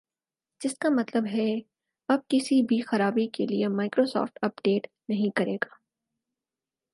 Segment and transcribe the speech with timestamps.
[0.61, 1.47] جس کا مطلب ہے
[2.09, 5.75] اب کسی بھی خرابی کے لئے مائیکروسافٹ اپ ڈیٹ نہیں کرے گا